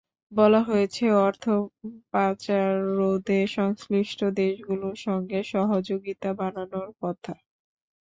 বলা 0.31 0.61
হয়েছে 0.63 1.03
অর্থ 1.19 1.43
পাচার 2.11 2.67
রোধে 2.97 3.39
সংশ্লিষ্ট 3.57 4.19
দেশগুলোর 4.39 4.97
সঙ্গে 5.05 5.39
সহযোগিতা 5.53 6.29
বাড়ানোর 6.39 6.89
কথা। 7.01 7.33